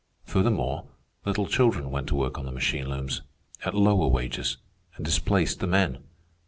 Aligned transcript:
Furthermore, 0.25 0.85
little 1.25 1.45
children 1.45 1.91
went 1.91 2.07
to 2.07 2.15
work 2.15 2.39
on 2.39 2.45
the 2.45 2.51
machine 2.51 2.87
looms, 2.89 3.21
at 3.63 3.75
lower 3.75 4.07
wages, 4.07 4.57
and 4.95 5.05
displaced 5.05 5.59
the 5.59 5.67
men. 5.67 5.99